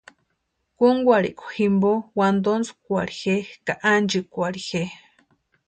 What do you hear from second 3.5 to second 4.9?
ka ánchikwarhi je.